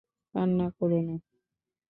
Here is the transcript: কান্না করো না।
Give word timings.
কান্না 0.35 0.67
করো 0.77 0.99
না। 1.07 1.15